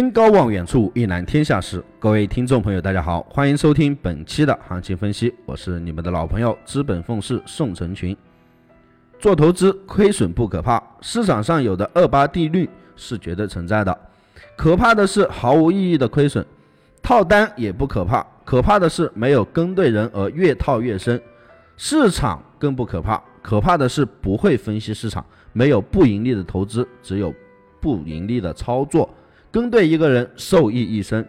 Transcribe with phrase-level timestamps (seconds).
[0.00, 1.84] 登高望远处，一览天下事。
[1.98, 8.16] 各位听众朋友，大家好，欢迎收听本期的行情分析，我是你们的老朋友资本凤氏宋成群。
[9.18, 12.66] 做投资亏损不可怕，市场上有的二八定律
[12.96, 13.94] 是绝对存在的，
[14.56, 16.42] 可怕的是毫无意义的亏损。
[17.02, 21.20] 套单也不可怕，可怕的是没有跟对人而越套越深。
[21.76, 25.22] 市场更不可怕，可怕的是不会分析市场，
[25.52, 27.34] 没有不盈利的投资，只有
[27.82, 29.06] 不盈利的操作。
[29.50, 31.24] 跟对一个人，受益一生。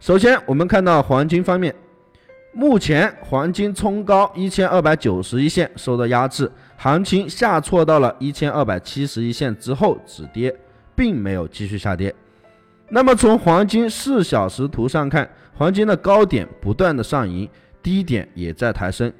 [0.00, 1.74] 首先，我们看到黄金方面，
[2.52, 10.54] 目前黄金冲高一千二百九十一线受到压制，行情下挫到了一千二百七十一线之后止跌，
[10.94, 12.14] 并没有继续下跌。
[12.88, 17.48] 那么从黄金四小时图上看，黄金的高点不断的上移，
[17.82, 19.12] 低点也在抬升。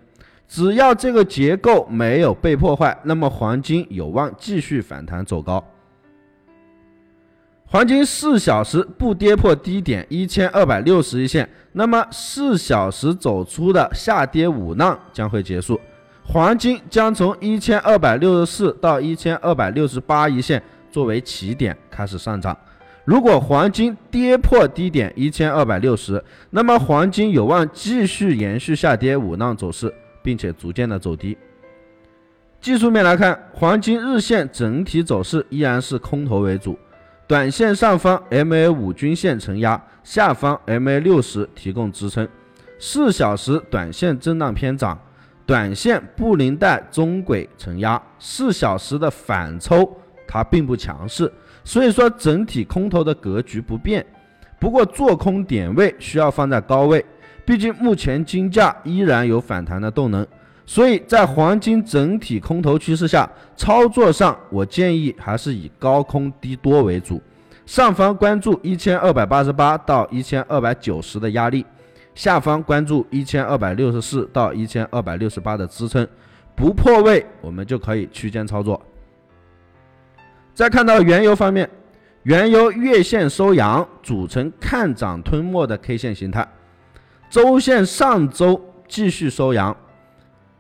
[0.49, 5.65] 只要这个结构没有被破坏，那么黄金有望继续反弹走高。
[7.69, 15.79] 黄金四小时不跌破低点一千二百六十一线，那么四小时走出的下跌五浪将会结束，
[16.25, 22.57] 黄金将从一千二百六十四到一千二百六十八一线作为起点开始上涨。
[23.05, 29.93] 如果黄金跌破低点一千二百六十，那么黄金有望继续延续下跌五浪走势，
[30.23, 31.37] 并且逐渐的走低。
[32.61, 36.77] 技术面来看，黄金日线整体走势依然是空头为主，
[37.29, 42.27] 短线上方 MA 五均线承压，下方 MA 六十提供支撑。
[42.79, 44.97] 四小时短线震荡偏涨，
[45.45, 49.93] 短线布林带中轨承压，四小时的反抽
[50.25, 51.31] 它并不强势。
[51.65, 54.07] 所以说整体空头的格局不变，
[54.61, 57.05] 不过做空点位需要放在高位，
[57.45, 60.25] 毕竟目前金价依然有反弹的动能，
[60.69, 67.23] 所以在黄金整体空头趋势下，操作上我建议还是以高空低多为主，
[67.65, 71.65] 上方关注一千二百八十八到一千二百九十的压力，
[72.17, 76.05] 下方关注一千二百六十四到一千二百六十八的支撑，
[76.57, 78.83] 不破位我们就可以区间操作。
[80.53, 81.71] 再看到原油方面，
[82.25, 86.49] 原油月线收阳，组成看涨吞没的 K 线形态，
[87.31, 89.77] 周线上周继续收阳。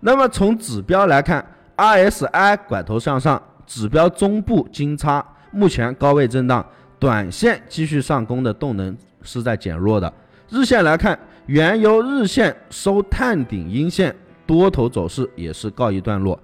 [0.00, 1.44] 那么从指标来看
[1.76, 6.64] ，RSI 拐头向上，指标中部金叉目前高位震荡，
[6.98, 10.12] 短线继续上攻的动能是在减弱的。
[10.48, 14.14] 日线来看，原油日线收探顶阴线，
[14.46, 16.38] 多头走势也是告一段落。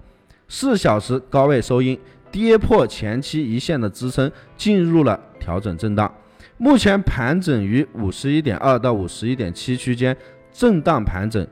[0.48, 1.98] 四小时高位收阴。
[2.32, 6.10] 跌破前期一线的支撑，进入了调整震荡，
[6.56, 10.16] 目前盘整于五十一点二到五十一点七区间
[10.50, 11.46] 震荡盘整。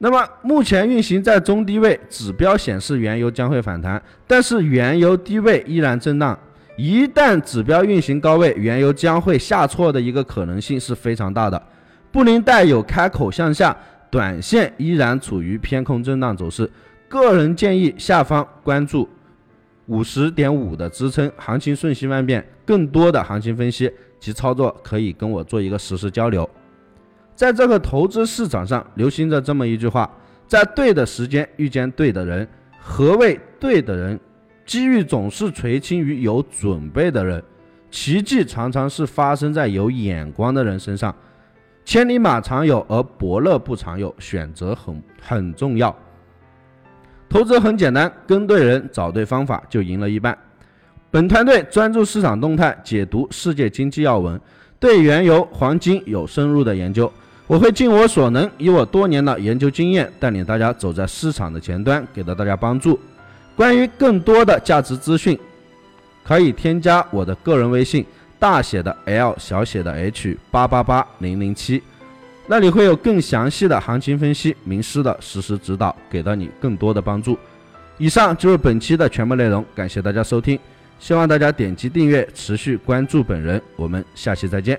[0.00, 6.38] 那么目前运行在中低位，指标显示原油将会反弹，但是原油低位依然震荡。
[6.76, 11.60] 一旦指标运行高位，原油将会下挫的一个可能性是非常大的。
[12.12, 13.76] 布林带有开口向下，
[14.08, 16.70] 短线依然处于偏空震荡走势。
[17.08, 19.08] 个人建议下方关注
[19.86, 26.48] 五十点五的支撑，行情瞬息万变，更多的行情分析及操作可以跟我做一个实时交流。
[27.38, 30.10] 在这个投资市场上，流行着这么一句话：
[30.48, 32.46] 在对的时间遇见对的人。
[32.80, 34.18] 何谓对的人？
[34.66, 37.40] 机遇总是垂青于有准备的人，
[37.92, 41.14] 奇迹常常是发生在有眼光的人身上。
[41.84, 45.96] 千里马常有，而伯乐不常有，选择很很重要。
[47.28, 50.36] 投资很简单，跟对人，找对方法就赢了一半。
[51.08, 54.40] 本团队专注市场动态，解读世界经济要闻，
[54.80, 57.08] 对原油、黄金有深入的研究。
[57.48, 63.00] 我会尽我所能，以我多年的研究经验，带领大家走在市场的前端，给到大家帮助。
[63.56, 65.36] 关于更多的价值资讯，
[66.22, 68.04] 可以添加我的个人微信：
[68.38, 71.82] 大写的 L，小写的 H，八八八零零七。
[72.46, 77.38] 那里会有更详细的行情分析，名师的实时指导，给到你更多的帮助。
[77.96, 80.58] 以上就是本期的全部内容，感谢大家收听，
[81.00, 84.78] 希望大家点击订阅，持续关注本人，我们下期再见。